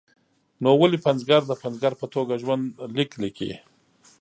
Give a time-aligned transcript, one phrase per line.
[0.63, 2.63] نو ولې پنځګر د پنځګر په توګه ژوند
[2.95, 3.51] لیک لیکي.